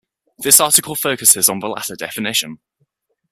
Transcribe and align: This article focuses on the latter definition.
This 0.39 0.59
article 0.59 0.95
focuses 0.95 1.47
on 1.47 1.59
the 1.59 1.67
latter 1.67 1.95
definition. 1.95 2.57